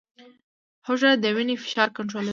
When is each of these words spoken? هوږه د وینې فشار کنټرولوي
هوږه 0.87 1.11
د 1.23 1.25
وینې 1.35 1.55
فشار 1.63 1.89
کنټرولوي 1.97 2.29